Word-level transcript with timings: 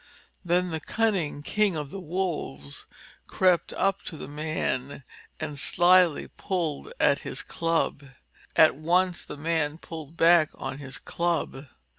Then 0.43 0.71
the 0.71 0.79
cunning 0.79 1.43
King 1.43 1.75
of 1.75 1.91
the 1.91 1.99
Wolves 1.99 2.87
crept 3.27 3.71
up 3.73 4.01
to 4.05 4.17
the 4.17 4.27
man 4.27 5.03
and 5.39 5.59
slyly 5.59 6.27
pulled 6.27 6.91
at 6.99 7.19
his 7.19 7.43
club. 7.43 8.05
At 8.55 8.75
once 8.75 9.23
the 9.23 9.37
man 9.37 9.77
pulled 9.77 10.17
back 10.17 10.49
on 10.55 10.79
his 10.79 10.97
club. 10.97 11.67